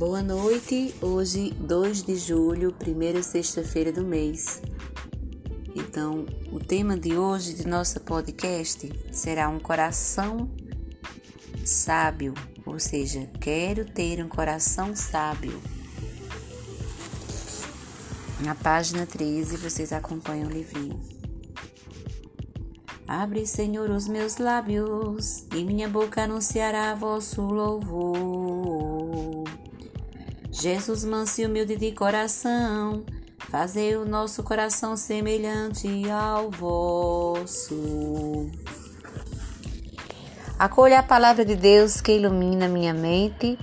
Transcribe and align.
Boa 0.00 0.22
noite, 0.22 0.94
hoje 1.02 1.50
2 1.60 2.04
de 2.04 2.16
julho, 2.16 2.72
primeira 2.72 3.22
sexta-feira 3.22 3.92
do 3.92 4.02
mês. 4.02 4.62
Então, 5.76 6.24
o 6.50 6.58
tema 6.58 6.98
de 6.98 7.18
hoje 7.18 7.52
de 7.52 7.68
nosso 7.68 8.00
podcast 8.00 8.90
será 9.12 9.50
um 9.50 9.60
coração 9.60 10.50
sábio, 11.66 12.32
ou 12.64 12.80
seja, 12.80 13.28
quero 13.42 13.84
ter 13.84 14.24
um 14.24 14.28
coração 14.30 14.96
sábio. 14.96 15.60
Na 18.42 18.54
página 18.54 19.04
13 19.04 19.58
vocês 19.58 19.92
acompanham 19.92 20.48
o 20.48 20.50
livrinho. 20.50 20.98
Abre, 23.06 23.46
Senhor, 23.46 23.90
os 23.90 24.08
meus 24.08 24.38
lábios, 24.38 25.44
e 25.54 25.62
minha 25.62 25.90
boca 25.90 26.22
anunciará 26.22 26.94
vosso 26.94 27.42
louvor. 27.42 28.49
Jesus, 30.60 31.06
manso 31.06 31.40
e 31.40 31.46
humilde 31.46 31.74
de 31.74 31.90
coração, 31.92 33.02
fazei 33.48 33.96
o 33.96 34.04
nosso 34.04 34.42
coração 34.42 34.94
semelhante 34.94 35.88
ao 36.10 36.50
vosso. 36.50 38.46
Acolha 40.58 40.98
a 40.98 41.02
palavra 41.02 41.46
de 41.46 41.56
Deus 41.56 42.02
que 42.02 42.12
ilumina 42.12 42.68
minha 42.68 42.92
mente 42.92 43.58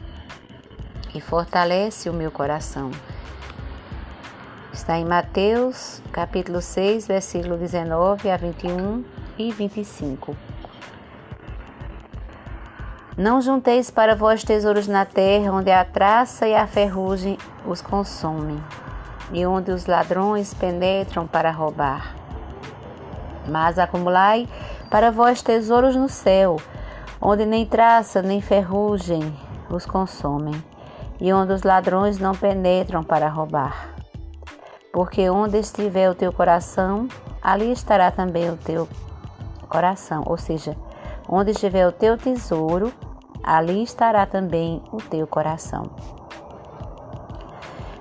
e 1.13 1.21
fortalece 1.21 2.09
o 2.09 2.13
meu 2.13 2.31
coração. 2.31 2.89
Está 4.73 4.97
em 4.97 5.05
Mateus, 5.05 6.01
capítulo 6.11 6.63
6, 6.63 7.05
versículo 7.05 7.57
19 7.57 8.27
a 8.31 8.37
21 8.37 9.05
e 9.37 9.51
25. 9.51 10.35
Não 13.17 13.41
junteis 13.41 13.89
para 13.89 14.15
vós 14.15 14.43
tesouros 14.43 14.87
na 14.87 15.03
terra, 15.03 15.51
onde 15.51 15.71
a 15.71 15.83
traça 15.83 16.47
e 16.47 16.53
a 16.53 16.67
ferrugem 16.67 17.35
os 17.65 17.81
consomem, 17.81 18.63
e 19.31 19.43
onde 19.43 19.71
os 19.71 19.87
ladrões 19.87 20.53
penetram 20.53 21.25
para 21.25 21.49
roubar. 21.49 22.15
Mas 23.47 23.79
acumulai 23.79 24.47
para 24.91 25.09
vós 25.09 25.41
tesouros 25.41 25.95
no 25.95 26.07
céu, 26.07 26.57
onde 27.19 27.43
nem 27.43 27.65
traça 27.65 28.21
nem 28.21 28.39
ferrugem 28.39 29.35
os 29.67 29.83
consomem, 29.83 30.63
e 31.19 31.33
onde 31.33 31.53
os 31.53 31.63
ladrões 31.63 32.19
não 32.19 32.35
penetram 32.35 33.03
para 33.03 33.27
roubar. 33.27 33.95
Porque 34.93 35.27
onde 35.27 35.57
estiver 35.57 36.07
o 36.11 36.15
teu 36.15 36.31
coração, 36.31 37.07
ali 37.41 37.71
estará 37.71 38.11
também 38.11 38.51
o 38.51 38.57
teu 38.57 38.87
coração, 39.67 40.21
ou 40.27 40.37
seja, 40.37 40.77
onde 41.27 41.51
estiver 41.51 41.87
o 41.87 41.91
teu 41.91 42.17
tesouro, 42.17 42.93
ali 43.43 43.83
estará 43.83 44.25
também 44.25 44.81
o 44.91 44.97
teu 44.97 45.27
coração. 45.27 45.83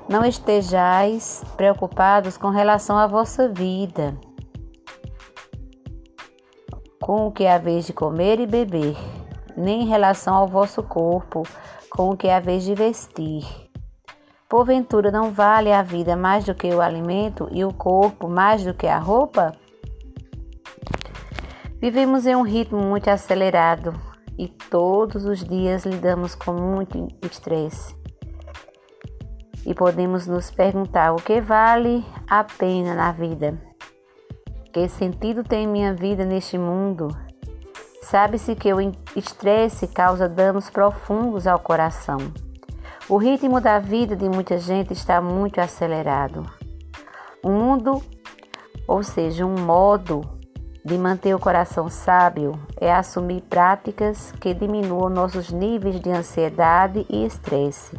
Não 0.09 0.25
estejais 0.25 1.45
preocupados 1.57 2.37
com 2.37 2.49
relação 2.49 2.97
à 2.97 3.07
vossa 3.07 3.49
vida, 3.49 4.17
com 7.01 7.27
o 7.27 7.33
que 7.33 7.47
haveis 7.47 7.87
de 7.87 7.93
comer 7.93 8.39
e 8.41 8.47
beber, 8.47 8.97
nem 9.57 9.83
em 9.83 9.87
relação 9.87 10.35
ao 10.35 10.47
vosso 10.47 10.83
corpo, 10.83 11.43
com 11.91 12.11
o 12.11 12.17
que 12.17 12.29
haveis 12.29 12.63
de 12.63 12.75
vestir. 12.75 13.45
Porventura 14.49 15.11
não 15.11 15.33
vale 15.33 15.73
a 15.73 15.83
vida 15.83 16.15
mais 16.17 16.45
do 16.45 16.55
que 16.55 16.69
o 16.69 16.81
alimento 16.81 17.49
e 17.51 17.65
o 17.65 17.73
corpo 17.73 18.29
mais 18.29 18.65
do 18.65 18.73
que 18.73 18.87
a 18.87 18.99
roupa? 18.99 19.53
Vivemos 21.79 22.27
em 22.27 22.35
um 22.35 22.41
ritmo 22.41 22.81
muito 22.81 23.11
acelerado 23.11 23.93
e 24.39 24.49
todos 24.49 25.27
os 25.27 25.45
dias 25.45 25.85
lidamos 25.85 26.35
com 26.35 26.55
muito 26.55 27.07
estresse. 27.23 27.95
E 29.65 29.75
podemos 29.75 30.27
nos 30.27 30.51
perguntar 30.51 31.13
o 31.13 31.17
que 31.17 31.39
vale 31.39 32.03
a 32.27 32.43
pena 32.43 32.95
na 32.95 33.13
vida? 33.13 33.61
Que 34.73 34.89
sentido 34.89 35.45
tem 35.45 35.67
minha 35.67 35.93
vida 35.93 36.25
neste 36.25 36.57
mundo? 36.57 37.09
Sabe-se 38.01 38.55
que 38.55 38.73
o 38.73 38.81
estresse 39.15 39.87
causa 39.87 40.29
danos 40.29 40.71
profundos 40.71 41.47
ao 41.47 41.59
coração. 41.59 42.19
O 43.07 43.19
ritmo 43.19 43.61
da 43.61 43.79
vida 43.79 44.17
de 44.17 44.29
muita 44.31 44.57
gente 44.59 44.95
está 44.95 45.21
muito 45.21 45.61
acelerado. 45.61 46.43
O 47.45 47.51
mundo, 47.51 48.03
ou 48.89 49.03
seja, 49.03 49.45
um 49.45 49.59
modo 49.59 50.36
de 50.87 50.97
manter 50.97 51.35
o 51.35 51.39
coração 51.41 51.89
sábio 51.89 52.57
é 52.81 52.95
assumir 52.95 53.41
práticas 53.41 54.31
que 54.41 54.55
diminuam 54.55 55.11
nossos 55.11 55.51
níveis 55.51 55.99
de 55.99 56.11
ansiedade 56.11 57.05
e 57.11 57.27
estresse. 57.27 57.99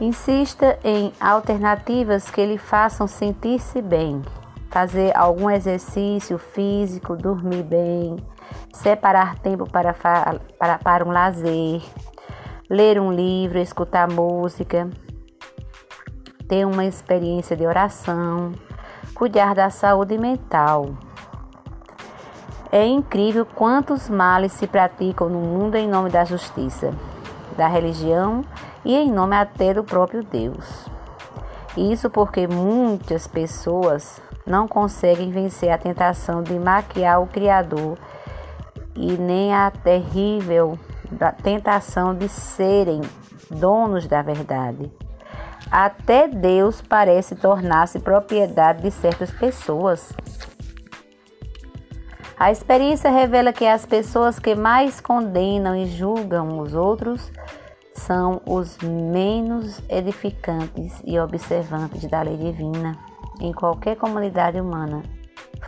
Insista 0.00 0.78
em 0.82 1.12
alternativas 1.20 2.30
que 2.30 2.42
lhe 2.46 2.56
façam 2.56 3.06
sentir-se 3.06 3.82
bem, 3.82 4.22
fazer 4.70 5.14
algum 5.14 5.50
exercício 5.50 6.38
físico, 6.38 7.14
dormir 7.14 7.62
bem, 7.62 8.16
separar 8.72 9.38
tempo 9.40 9.68
para, 9.70 9.92
para, 9.92 10.78
para 10.78 11.04
um 11.06 11.12
lazer, 11.12 11.82
ler 12.70 12.98
um 12.98 13.12
livro, 13.12 13.58
escutar 13.58 14.08
música, 14.08 14.88
ter 16.48 16.66
uma 16.66 16.86
experiência 16.86 17.54
de 17.54 17.66
oração 17.66 18.52
cuidar 19.20 19.54
da 19.54 19.68
saúde 19.68 20.16
mental. 20.16 20.94
É 22.72 22.86
incrível 22.86 23.44
quantos 23.44 24.08
males 24.08 24.50
se 24.50 24.66
praticam 24.66 25.28
no 25.28 25.38
mundo 25.38 25.74
em 25.74 25.86
nome 25.86 26.08
da 26.08 26.24
justiça, 26.24 26.94
da 27.54 27.68
religião 27.68 28.42
e 28.82 28.96
em 28.96 29.12
nome 29.12 29.36
até 29.36 29.74
do 29.74 29.84
próprio 29.84 30.24
Deus. 30.24 30.86
Isso 31.76 32.08
porque 32.08 32.48
muitas 32.48 33.26
pessoas 33.26 34.22
não 34.46 34.66
conseguem 34.66 35.30
vencer 35.30 35.70
a 35.70 35.76
tentação 35.76 36.42
de 36.42 36.58
maquiar 36.58 37.20
o 37.20 37.26
Criador 37.26 37.98
e 38.96 39.18
nem 39.18 39.52
a 39.52 39.70
terrível 39.70 40.78
tentação 41.42 42.14
de 42.14 42.26
serem 42.26 43.02
donos 43.50 44.06
da 44.06 44.22
verdade. 44.22 44.90
Até 45.70 46.26
Deus 46.26 46.82
parece 46.82 47.36
tornar-se 47.36 48.00
propriedade 48.00 48.82
de 48.82 48.90
certas 48.90 49.30
pessoas. 49.30 50.12
A 52.36 52.50
experiência 52.50 53.10
revela 53.10 53.52
que 53.52 53.66
as 53.66 53.86
pessoas 53.86 54.38
que 54.38 54.54
mais 54.54 55.00
condenam 55.00 55.76
e 55.76 55.86
julgam 55.86 56.58
os 56.58 56.74
outros 56.74 57.30
são 57.94 58.40
os 58.46 58.78
menos 58.78 59.80
edificantes 59.88 61.00
e 61.04 61.20
observantes 61.20 62.08
da 62.08 62.22
lei 62.22 62.36
divina 62.36 62.96
em 63.40 63.52
qualquer 63.52 63.96
comunidade 63.96 64.60
humana, 64.60 65.02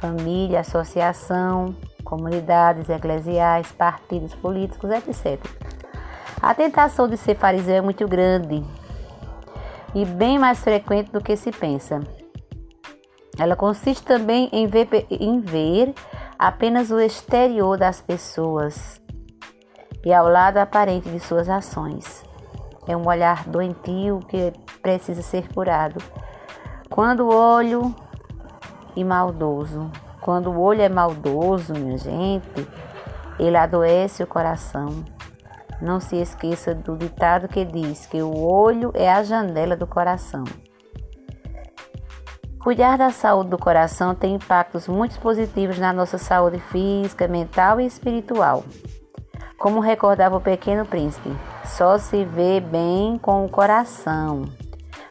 família, 0.00 0.60
associação, 0.60 1.76
comunidades 2.04 2.88
eclesiais, 2.88 3.70
partidos 3.70 4.34
políticos, 4.34 4.90
etc. 4.90 5.38
A 6.40 6.54
tentação 6.54 7.06
de 7.06 7.16
ser 7.16 7.36
fariseu 7.36 7.76
é 7.76 7.80
muito 7.80 8.08
grande 8.08 8.64
e 9.94 10.04
bem 10.04 10.38
mais 10.38 10.60
frequente 10.60 11.10
do 11.10 11.20
que 11.20 11.36
se 11.36 11.50
pensa. 11.50 12.00
Ela 13.38 13.56
consiste 13.56 14.04
também 14.04 14.48
em 14.52 14.66
ver, 14.66 14.88
em 15.10 15.40
ver 15.40 15.94
apenas 16.38 16.90
o 16.90 17.00
exterior 17.00 17.78
das 17.78 18.00
pessoas 18.00 19.00
e 20.04 20.12
ao 20.12 20.28
lado 20.28 20.58
aparente 20.58 21.08
de 21.08 21.20
suas 21.20 21.48
ações. 21.48 22.24
É 22.86 22.96
um 22.96 23.06
olhar 23.06 23.44
doentio 23.48 24.20
que 24.28 24.52
precisa 24.82 25.22
ser 25.22 25.52
curado. 25.52 26.02
Quando 26.90 27.20
o 27.20 27.34
olho 27.34 27.94
e 28.96 29.04
maldoso, 29.04 29.90
quando 30.20 30.50
o 30.50 30.60
olho 30.60 30.82
é 30.82 30.88
maldoso, 30.88 31.72
minha 31.72 31.96
gente, 31.96 32.68
ele 33.38 33.56
adoece 33.56 34.22
o 34.22 34.26
coração 34.26 35.04
não 35.82 35.98
se 35.98 36.16
esqueça 36.16 36.74
do 36.74 36.96
ditado 36.96 37.48
que 37.48 37.64
diz 37.64 38.06
que 38.06 38.22
o 38.22 38.32
olho 38.34 38.92
é 38.94 39.12
a 39.12 39.22
janela 39.22 39.76
do 39.76 39.86
coração. 39.86 40.44
Cuidar 42.62 42.96
da 42.96 43.10
saúde 43.10 43.50
do 43.50 43.58
coração 43.58 44.14
tem 44.14 44.36
impactos 44.36 44.86
muito 44.86 45.18
positivos 45.18 45.80
na 45.80 45.92
nossa 45.92 46.16
saúde 46.16 46.60
física, 46.60 47.26
mental 47.26 47.80
e 47.80 47.86
espiritual. 47.86 48.62
Como 49.58 49.80
recordava 49.80 50.36
o 50.36 50.40
pequeno 50.40 50.86
príncipe, 50.86 51.30
só 51.64 51.98
se 51.98 52.24
vê 52.24 52.60
bem 52.60 53.18
com 53.18 53.44
o 53.44 53.48
coração. 53.48 54.44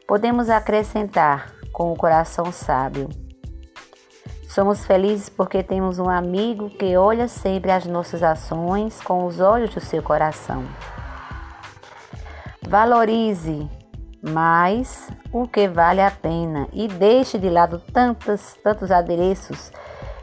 Podemos 0.07 0.49
acrescentar 0.49 1.53
com 1.73 1.91
o 1.91 1.97
coração 1.97 2.51
sábio. 2.51 3.09
Somos 4.53 4.85
felizes 4.85 5.29
porque 5.29 5.63
temos 5.63 5.97
um 5.97 6.09
amigo 6.09 6.69
que 6.69 6.97
olha 6.97 7.29
sempre 7.29 7.71
as 7.71 7.85
nossas 7.85 8.21
ações 8.21 8.99
com 8.99 9.25
os 9.25 9.39
olhos 9.39 9.73
do 9.73 9.79
seu 9.79 10.03
coração. 10.03 10.65
Valorize 12.67 13.69
mais 14.21 15.09
o 15.31 15.47
que 15.47 15.69
vale 15.69 16.01
a 16.01 16.11
pena 16.11 16.67
e 16.73 16.89
deixe 16.89 17.39
de 17.39 17.49
lado 17.49 17.79
tantos, 17.93 18.57
tantos 18.61 18.91
adereços 18.91 19.71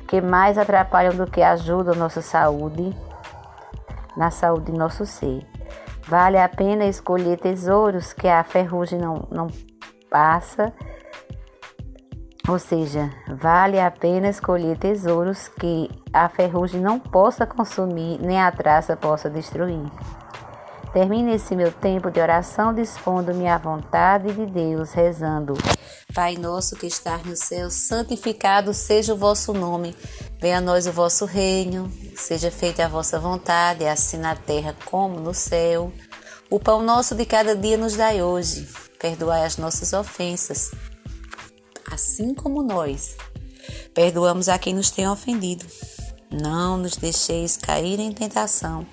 que 0.06 0.20
mais 0.20 0.58
atrapalham 0.58 1.16
do 1.16 1.26
que 1.26 1.40
ajudam 1.40 1.94
nossa 1.94 2.20
saúde, 2.20 2.94
na 4.14 4.30
saúde 4.30 4.70
do 4.70 4.76
nosso 4.76 5.06
ser. 5.06 5.46
Vale 6.06 6.36
a 6.36 6.50
pena 6.50 6.84
escolher 6.84 7.38
tesouros 7.38 8.12
que 8.12 8.28
a 8.28 8.44
ferrugem 8.44 8.98
não, 8.98 9.26
não 9.30 9.46
passa. 10.10 10.70
Ou 12.48 12.58
seja, 12.58 13.10
vale 13.28 13.78
a 13.78 13.90
pena 13.90 14.28
escolher 14.28 14.78
tesouros 14.78 15.48
que 15.48 15.90
a 16.12 16.28
ferrugem 16.30 16.80
não 16.80 16.98
possa 16.98 17.46
consumir, 17.46 18.18
nem 18.20 18.40
a 18.40 18.50
traça 18.50 18.96
possa 18.96 19.28
destruir. 19.28 19.84
Termine 20.92 21.34
esse 21.34 21.54
meu 21.54 21.70
tempo 21.70 22.10
de 22.10 22.18
oração 22.18 22.72
dispondo-me 22.72 23.46
à 23.46 23.58
vontade 23.58 24.32
de 24.32 24.46
Deus, 24.46 24.92
rezando. 24.92 25.52
Pai 26.14 26.36
nosso 26.36 26.74
que 26.74 26.86
estás 26.86 27.22
no 27.24 27.36
céu, 27.36 27.70
santificado 27.70 28.72
seja 28.72 29.12
o 29.12 29.18
vosso 29.18 29.52
nome. 29.52 29.94
Venha 30.40 30.56
a 30.56 30.60
nós 30.62 30.86
o 30.86 30.92
vosso 30.92 31.26
reino. 31.26 31.92
Seja 32.16 32.50
feita 32.50 32.86
a 32.86 32.88
vossa 32.88 33.20
vontade, 33.20 33.86
assim 33.86 34.16
na 34.16 34.34
terra 34.34 34.74
como 34.86 35.20
no 35.20 35.34
céu. 35.34 35.92
O 36.48 36.58
pão 36.58 36.82
nosso 36.82 37.14
de 37.14 37.26
cada 37.26 37.54
dia 37.54 37.76
nos 37.76 37.94
dai 37.94 38.22
hoje. 38.22 38.66
Perdoai 38.98 39.44
as 39.44 39.58
nossas 39.58 39.92
ofensas, 39.92 40.72
assim 41.90 42.34
como 42.34 42.62
nós 42.62 43.16
perdoamos 43.94 44.48
a 44.48 44.58
quem 44.58 44.74
nos 44.74 44.90
tem 44.90 45.08
ofendido. 45.08 45.66
Não 46.30 46.76
nos 46.76 46.96
deixeis 46.96 47.56
cair 47.56 47.98
em 47.98 48.12
tentação 48.12 48.86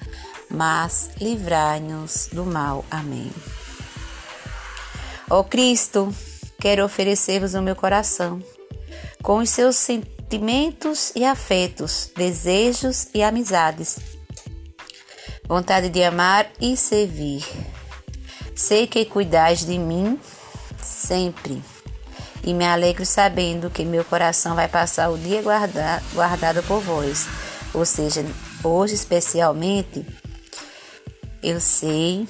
mas 0.50 1.12
livrai-nos 1.20 2.30
do 2.32 2.46
mal. 2.46 2.86
Amém. 2.90 3.32
Ó 5.30 5.44
Cristo, 5.44 6.14
quero 6.60 6.86
oferecer-vos 6.86 7.54
o 7.54 7.62
meu 7.62 7.76
coração, 7.76 8.42
com 9.24 9.40
os 9.40 9.50
seus 9.50 9.76
sentimentos 9.76 11.12
e 11.16 11.26
afetos, 11.26 12.12
desejos 12.16 13.08
e 13.14 13.24
amizades, 13.24 13.98
vontade 15.48 15.90
de 15.90 16.04
amar 16.04 16.50
e 16.60 16.78
servir. 16.78 17.44
Sei 18.56 18.88
que 18.88 19.04
cuidais 19.06 19.66
de 19.66 19.78
mim 19.78 20.20
sempre 20.82 21.62
e 22.46 22.54
me 22.54 22.64
alegro 22.64 23.04
sabendo 23.06 23.72
que 23.72 23.84
meu 23.84 24.06
coração 24.06 24.56
vai 24.56 24.68
passar 24.68 25.10
o 25.10 25.18
dia 25.18 25.42
guarda, 25.42 26.02
guardado 26.14 26.62
por 26.64 26.80
vós, 26.80 27.28
ou 27.74 27.84
seja, 27.84 28.24
hoje 28.64 28.94
especialmente 28.94 30.06
eu 31.42 31.60
sei 31.60 32.28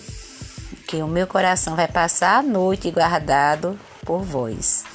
que 0.88 1.04
o 1.04 1.08
meu 1.08 1.28
coração 1.28 1.76
vai 1.76 1.88
passar 1.88 2.40
a 2.40 2.42
noite 2.42 2.90
guardado 2.92 3.78
por 4.06 4.24
vós. 4.24 4.86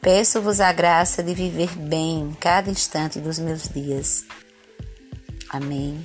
Peço-vos 0.00 0.60
a 0.60 0.72
graça 0.72 1.22
de 1.22 1.32
viver 1.32 1.70
bem 1.76 2.36
cada 2.40 2.70
instante 2.70 3.20
dos 3.20 3.38
meus 3.38 3.68
dias. 3.68 4.24
Amém. 5.48 6.04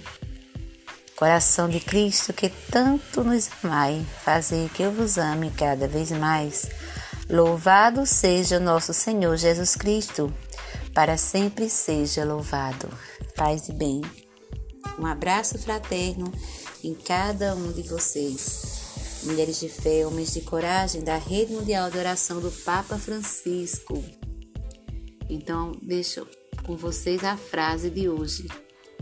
Coração 1.15 1.67
de 1.67 1.79
Cristo 1.79 2.31
que 2.31 2.49
tanto 2.71 3.23
nos 3.23 3.49
amai, 3.63 4.05
fazer 4.23 4.69
que 4.69 4.83
eu 4.83 4.91
vos 4.91 5.17
ame 5.17 5.51
cada 5.51 5.87
vez 5.87 6.11
mais. 6.11 6.69
Louvado 7.29 8.07
seja 8.07 8.59
nosso 8.59 8.91
Senhor 8.91 9.37
Jesus 9.37 9.75
Cristo, 9.75 10.33
para 10.95 11.15
sempre 11.15 11.69
seja 11.69 12.25
louvado. 12.25 12.89
Paz 13.35 13.69
e 13.69 13.71
bem. 13.71 14.01
Um 14.97 15.05
abraço 15.05 15.59
fraterno 15.59 16.33
em 16.83 16.95
cada 16.95 17.53
um 17.53 17.71
de 17.71 17.83
vocês. 17.83 19.21
Mulheres 19.25 19.59
de 19.59 19.69
fé, 19.69 20.07
homens 20.07 20.33
de 20.33 20.41
coragem 20.41 21.03
da 21.03 21.17
Rede 21.17 21.53
Mundial 21.53 21.91
de 21.91 21.99
Oração 21.99 22.39
do 22.39 22.49
Papa 22.49 22.97
Francisco. 22.97 24.03
Então, 25.29 25.73
deixo 25.83 26.25
com 26.65 26.75
vocês 26.75 27.23
a 27.23 27.37
frase 27.37 27.91
de 27.91 28.09
hoje. 28.09 28.47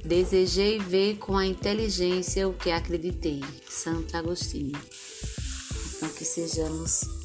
Desejei 0.03 0.79
ver 0.79 1.15
com 1.15 1.38
a 1.38 1.45
inteligência 1.45 2.45
o 2.45 2.53
que 2.53 2.71
acreditei. 2.71 3.41
Santo 3.69 4.18
Agostinho. 4.18 4.77
Então, 5.95 6.09
que 6.09 6.25
sejamos 6.25 7.17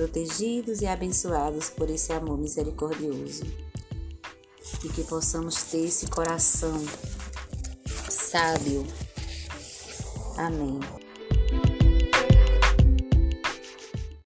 protegidos 0.00 0.80
e 0.80 0.86
abençoados 0.86 1.68
por 1.68 1.90
esse 1.90 2.10
amor 2.10 2.38
misericordioso. 2.38 3.44
E 4.82 4.88
que 4.88 5.04
possamos 5.04 5.62
ter 5.64 5.84
esse 5.84 6.06
coração 6.06 6.82
sábio 8.08 8.86
Amém. 10.38 10.80